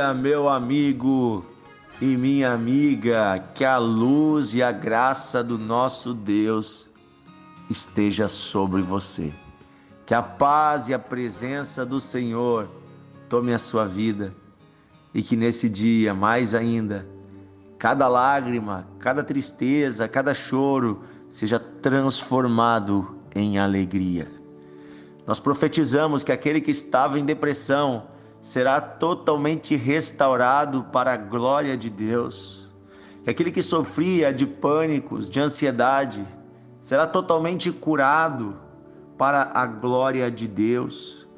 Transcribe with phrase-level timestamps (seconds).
[0.00, 1.44] dia, meu amigo
[2.00, 3.44] e minha amiga.
[3.54, 6.88] Que a luz e a graça do nosso Deus
[7.68, 9.30] esteja sobre você.
[10.06, 12.68] Que a paz e a presença do Senhor
[13.28, 14.34] tome a sua vida
[15.12, 17.06] e que nesse dia, mais ainda,
[17.78, 24.26] cada lágrima, cada tristeza, cada choro seja transformado em alegria.
[25.26, 28.04] Nós profetizamos que aquele que estava em depressão
[28.42, 32.70] será totalmente restaurado para a glória de Deus.
[33.24, 36.26] Que aquele que sofria de pânicos, de ansiedade,
[36.80, 38.56] será totalmente curado
[39.18, 41.28] para a glória de Deus.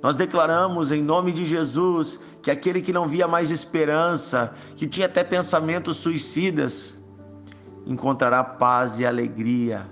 [0.00, 5.06] Nós declaramos em nome de Jesus que aquele que não via mais esperança, que tinha
[5.06, 6.96] até pensamentos suicidas,
[7.86, 9.88] encontrará paz e alegria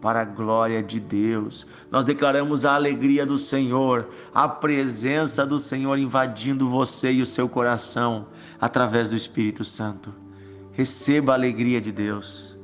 [0.00, 1.66] para a glória de Deus.
[1.90, 7.48] Nós declaramos a alegria do Senhor, a presença do Senhor invadindo você e o seu
[7.48, 8.26] coração
[8.60, 10.14] através do Espírito Santo.
[10.72, 12.58] Receba a alegria de Deus.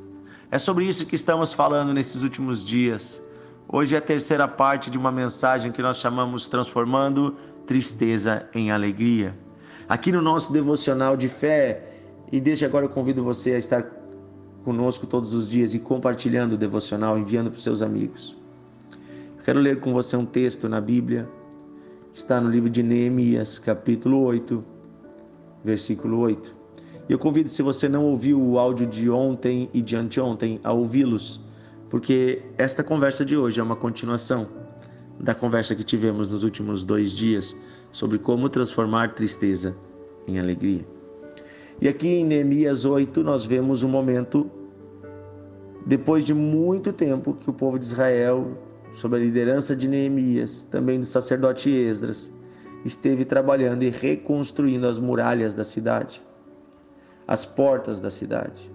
[0.50, 3.22] É sobre isso que estamos falando nesses últimos dias.
[3.66, 9.34] Hoje é a terceira parte de uma mensagem que nós chamamos Transformando Tristeza em Alegria.
[9.88, 11.88] Aqui no nosso devocional de fé,
[12.30, 14.01] e desde agora eu convido você a estar
[14.62, 18.36] conosco todos os dias e compartilhando o devocional, enviando para os seus amigos.
[19.38, 21.28] Eu quero ler com você um texto na Bíblia,
[22.12, 24.64] que está no livro de Neemias, capítulo 8,
[25.64, 26.54] versículo 8.
[27.08, 30.72] E eu convido, se você não ouviu o áudio de ontem e de anteontem, a
[30.72, 31.40] ouvi-los
[31.92, 34.48] porque esta conversa de hoje é uma continuação
[35.20, 37.54] da conversa que tivemos nos últimos dois dias
[37.92, 39.76] sobre como transformar tristeza
[40.26, 40.86] em alegria.
[41.80, 44.50] E aqui em Neemias 8 nós vemos um momento,
[45.86, 48.56] depois de muito tempo, que o povo de Israel,
[48.92, 52.32] sob a liderança de Neemias, também do sacerdote Esdras,
[52.84, 56.22] esteve trabalhando e reconstruindo as muralhas da cidade,
[57.26, 58.70] as portas da cidade,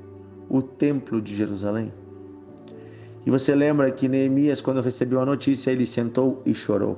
[0.49, 1.93] o templo de Jerusalém.
[3.25, 6.97] E você lembra que Neemias, quando recebeu a notícia, ele sentou e chorou.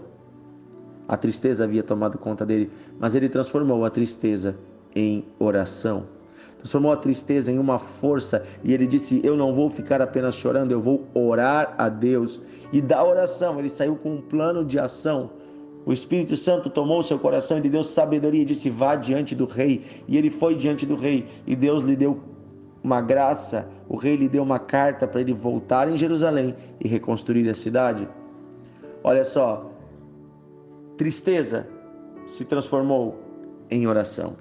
[1.07, 4.55] A tristeza havia tomado conta dele, mas ele transformou a tristeza
[4.95, 6.05] em oração.
[6.57, 10.71] Transformou a tristeza em uma força e ele disse: Eu não vou ficar apenas chorando,
[10.71, 12.39] eu vou orar a Deus.
[12.71, 15.31] E da oração, ele saiu com um plano de ação.
[15.85, 19.45] O Espírito Santo tomou seu coração e lhe deu sabedoria e disse: Vá diante do
[19.45, 19.85] rei.
[20.07, 22.19] E ele foi diante do rei e Deus lhe deu
[22.83, 27.49] uma graça, o rei lhe deu uma carta para ele voltar em Jerusalém e reconstruir
[27.49, 28.07] a cidade.
[29.03, 29.69] Olha só,
[30.97, 31.67] tristeza
[32.25, 33.19] se transformou
[33.69, 34.35] em oração.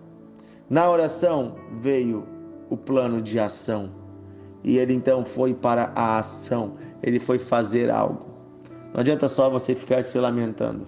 [0.70, 2.26] Na oração veio
[2.68, 3.90] o plano de ação.
[4.62, 8.26] E ele então foi para a ação, ele foi fazer algo.
[8.92, 10.86] Não adianta só você ficar se lamentando.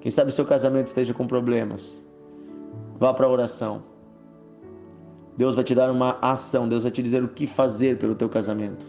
[0.00, 2.04] Quem sabe seu casamento esteja com problemas.
[2.98, 3.82] Vá para a oração.
[5.36, 8.28] Deus vai te dar uma ação, Deus vai te dizer o que fazer pelo teu
[8.28, 8.84] casamento.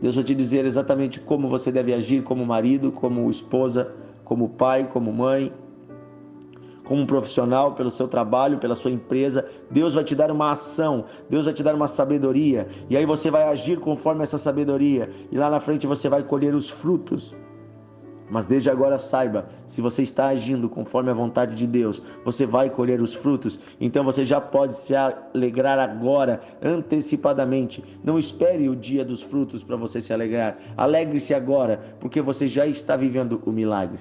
[0.00, 3.92] Deus vai te dizer exatamente como você deve agir como marido, como esposa,
[4.24, 5.52] como pai, como mãe,
[6.92, 9.46] como profissional, pelo seu trabalho, pela sua empresa.
[9.70, 13.30] Deus vai te dar uma ação, Deus vai te dar uma sabedoria, e aí você
[13.30, 17.34] vai agir conforme essa sabedoria, e lá na frente você vai colher os frutos
[18.30, 22.70] mas desde agora saiba, se você está agindo conforme a vontade de Deus, você vai
[22.70, 23.60] colher os frutos.
[23.78, 27.84] Então você já pode se alegrar agora, antecipadamente.
[28.02, 30.56] Não espere o dia dos frutos para você se alegrar.
[30.78, 33.98] Alegre-se agora, porque você já está vivendo o milagre.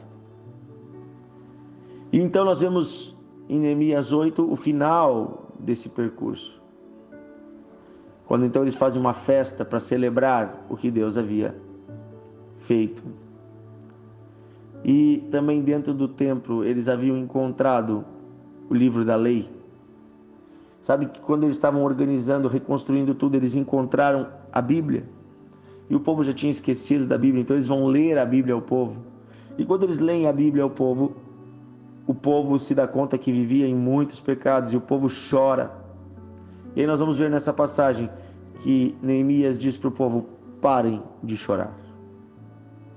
[2.11, 3.15] E então nós vemos
[3.47, 6.61] em Neemias 8 o final desse percurso.
[8.25, 11.55] Quando então eles fazem uma festa para celebrar o que Deus havia
[12.55, 13.03] feito
[14.83, 18.03] e também dentro do templo eles haviam encontrado
[18.69, 19.49] o livro da lei.
[20.81, 25.07] Sabe que quando eles estavam organizando, reconstruindo tudo, eles encontraram a Bíblia.
[25.89, 28.61] E o povo já tinha esquecido da Bíblia, então eles vão ler a Bíblia ao
[28.61, 29.03] povo.
[29.57, 31.17] E quando eles leem a Bíblia ao povo,
[32.07, 35.71] o povo se dá conta que vivia em muitos pecados e o povo chora.
[36.75, 38.09] E aí nós vamos ver nessa passagem
[38.59, 40.27] que Neemias diz para o povo:
[40.59, 41.75] parem de chorar.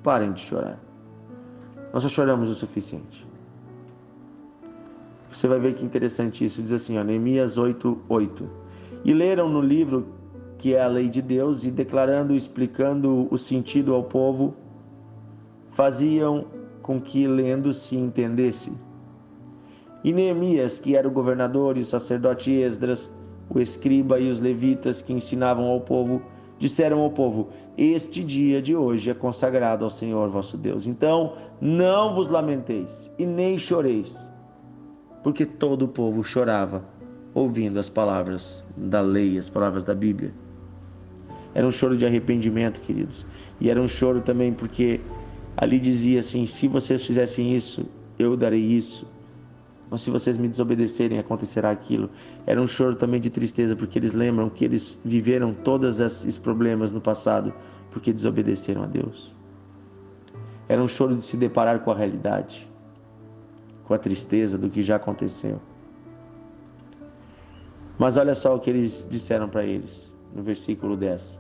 [0.03, 0.81] Parem de chorar.
[1.93, 3.27] Nós já choramos o suficiente.
[5.31, 6.63] Você vai ver que interessante isso.
[6.63, 8.49] Diz assim, ó, Neemias 8, 8.
[9.05, 10.07] E leram no livro
[10.59, 14.55] que é a lei de Deus e declarando, explicando o sentido ao povo,
[15.71, 16.47] faziam
[16.81, 18.73] com que lendo se entendesse.
[20.05, 23.11] E Neemias, que era o governador, e o sacerdote Esdras,
[23.49, 26.23] o escriba e os levitas que ensinavam ao povo,
[26.59, 30.87] disseram ao povo: Este dia de hoje é consagrado ao Senhor vosso Deus.
[30.87, 34.17] Então não vos lamenteis e nem choreis.
[35.25, 36.85] porque todo o povo chorava
[37.33, 40.33] ouvindo as palavras da lei, as palavras da Bíblia.
[41.55, 43.27] Era um choro de arrependimento, queridos.
[43.61, 45.01] E era um choro também porque
[45.57, 47.87] ali dizia assim: se vocês fizessem isso,
[48.19, 49.07] eu darei isso.
[49.95, 52.11] Mas se vocês me desobedecerem, acontecerá aquilo.
[52.45, 56.91] Era um choro também de tristeza, porque eles lembram que eles viveram todos esses problemas
[56.91, 57.55] no passado
[57.93, 59.33] porque desobedeceram a Deus.
[60.69, 62.69] Era um choro de se deparar com a realidade,
[63.85, 65.61] com a tristeza do que já aconteceu.
[67.97, 71.39] Mas olha só o que eles disseram para eles, no versículo 10.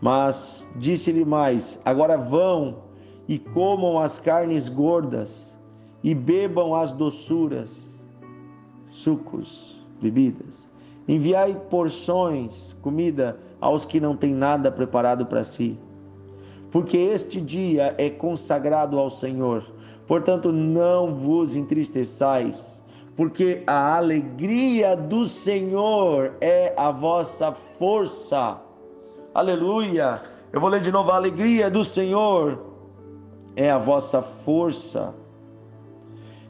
[0.00, 2.84] Mas disse-lhe mais: Agora vão
[3.26, 5.51] e comam as carnes gordas
[6.02, 7.94] e bebam as doçuras,
[8.88, 10.68] sucos, bebidas.
[11.06, 15.78] Enviai porções, comida aos que não têm nada preparado para si.
[16.70, 19.64] Porque este dia é consagrado ao Senhor.
[20.06, 22.82] Portanto, não vos entristeçais,
[23.14, 28.60] porque a alegria do Senhor é a vossa força.
[29.34, 30.20] Aleluia!
[30.52, 32.58] Eu vou ler de novo: a alegria do Senhor
[33.54, 35.14] é a vossa força.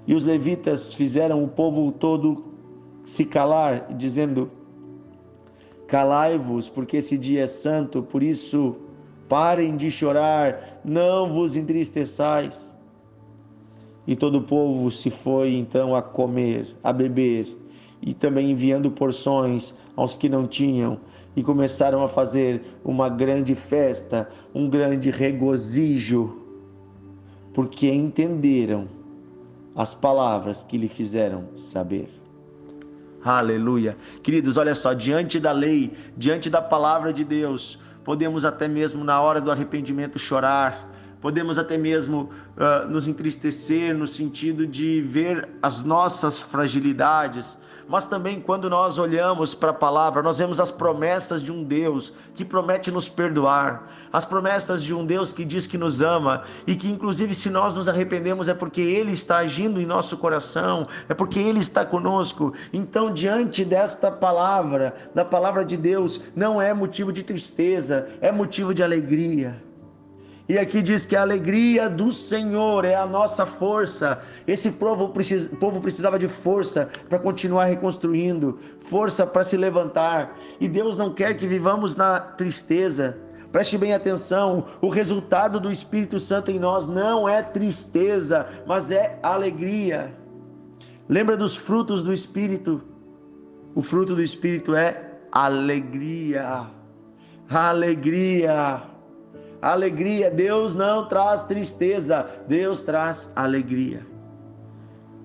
[0.06, 2.44] E os levitas fizeram o povo todo
[3.04, 4.50] se calar, dizendo:
[5.87, 8.76] Calai-vos, porque esse dia é santo, por isso
[9.28, 12.75] parem de chorar, não vos entristeçais.
[14.06, 17.56] E todo o povo se foi então a comer, a beber,
[18.00, 20.98] e também enviando porções aos que não tinham,
[21.37, 26.43] e começaram a fazer uma grande festa, um grande regozijo,
[27.55, 29.01] porque entenderam
[29.74, 32.08] as palavras que lhe fizeram saber.
[33.24, 33.96] Aleluia.
[34.22, 39.20] Queridos, olha só, diante da lei, diante da palavra de Deus, podemos até mesmo na
[39.20, 40.91] hora do arrependimento chorar,
[41.22, 47.56] podemos até mesmo uh, nos entristecer no sentido de ver as nossas fragilidades,
[47.88, 52.12] mas também quando nós olhamos para a palavra, nós vemos as promessas de um Deus
[52.34, 56.74] que promete nos perdoar, as promessas de um Deus que diz que nos ama e
[56.74, 61.14] que, inclusive, se nós nos arrependemos, é porque Ele está agindo em nosso coração, é
[61.14, 62.52] porque Ele está conosco.
[62.72, 68.74] Então, diante desta palavra, da palavra de Deus, não é motivo de tristeza, é motivo
[68.74, 69.71] de alegria.
[70.48, 74.20] E aqui diz que a alegria do Senhor é a nossa força.
[74.46, 80.36] Esse povo, precis, povo precisava de força para continuar reconstruindo, força para se levantar.
[80.60, 83.18] E Deus não quer que vivamos na tristeza.
[83.52, 89.18] Preste bem atenção: o resultado do Espírito Santo em nós não é tristeza, mas é
[89.22, 90.12] alegria.
[91.08, 92.82] Lembra dos frutos do Espírito?
[93.74, 96.66] O fruto do Espírito é alegria.
[97.48, 98.91] Alegria
[99.62, 100.30] alegria.
[100.30, 104.04] Deus não traz tristeza, Deus traz alegria.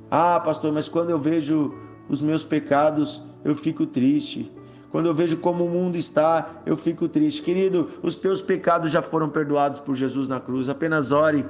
[0.09, 1.73] Ah, pastor, mas quando eu vejo
[2.07, 4.53] os meus pecados, eu fico triste.
[4.89, 7.41] Quando eu vejo como o mundo está, eu fico triste.
[7.41, 10.69] Querido, os teus pecados já foram perdoados por Jesus na cruz.
[10.69, 11.45] Apenas ore,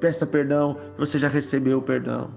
[0.00, 2.30] peça perdão, você já recebeu o perdão.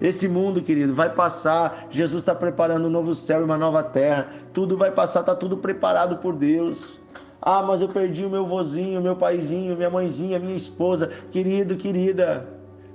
[0.00, 1.88] Esse mundo, querido, vai passar.
[1.90, 4.28] Jesus está preparando um novo céu e uma nova terra.
[4.52, 6.98] Tudo vai passar, está tudo preparado por Deus.
[7.40, 11.08] Ah, mas eu perdi o meu vozinho, meu paizinho, minha mãezinha, minha esposa.
[11.30, 12.46] Querido, querida,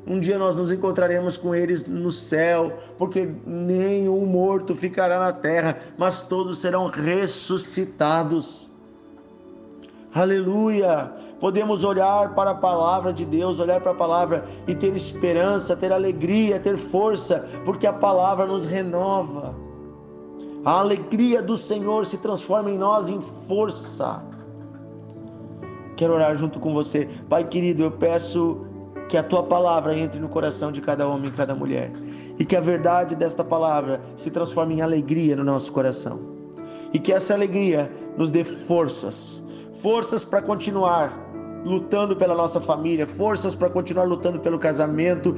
[0.05, 5.77] um dia nós nos encontraremos com eles no céu, porque nenhum morto ficará na terra,
[5.97, 8.69] mas todos serão ressuscitados.
[10.13, 11.11] Aleluia!
[11.39, 15.91] Podemos olhar para a palavra de Deus, olhar para a palavra e ter esperança, ter
[15.91, 19.55] alegria, ter força, porque a palavra nos renova.
[20.65, 24.21] A alegria do Senhor se transforma em nós em força.
[26.03, 27.07] Quero orar junto com você.
[27.29, 28.65] Pai querido, eu peço
[29.07, 31.93] que a tua palavra entre no coração de cada homem e cada mulher.
[32.37, 36.19] E que a verdade desta palavra se transforme em alegria no nosso coração.
[36.93, 39.41] E que essa alegria nos dê forças
[39.81, 41.17] forças para continuar
[41.63, 45.33] lutando pela nossa família, forças para continuar lutando pelo casamento,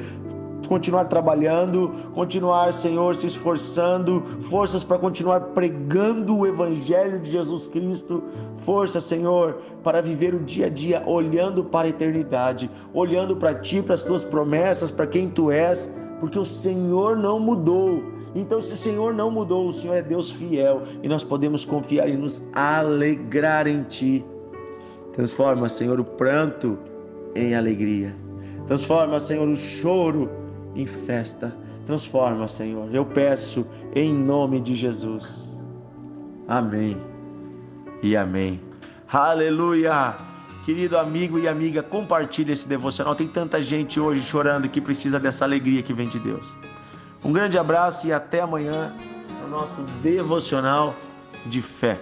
[0.67, 8.23] continuar trabalhando, continuar, Senhor, se esforçando, forças para continuar pregando o Evangelho de Jesus Cristo,
[8.57, 13.81] força, Senhor, para viver o dia a dia olhando para a eternidade, olhando para Ti,
[13.81, 18.03] para as Tuas promessas, para quem Tu és, porque o Senhor não mudou.
[18.33, 22.09] Então, se o Senhor não mudou, o Senhor é Deus fiel e nós podemos confiar
[22.09, 24.25] e nos alegrar em Ti.
[25.13, 26.77] Transforma, Senhor, o pranto
[27.33, 28.13] em alegria.
[28.67, 30.29] Transforma, Senhor, o choro
[30.75, 31.55] em festa.
[31.85, 32.93] Transforma, Senhor.
[32.93, 35.51] Eu peço em nome de Jesus.
[36.47, 36.99] Amém
[38.03, 38.61] e amém.
[39.07, 40.15] Aleluia!
[40.65, 43.15] Querido amigo e amiga, compartilhe esse devocional.
[43.15, 46.45] Tem tanta gente hoje chorando que precisa dessa alegria que vem de Deus.
[47.23, 48.91] Um grande abraço e até amanhã
[49.43, 50.95] no nosso devocional
[51.45, 51.99] de fé.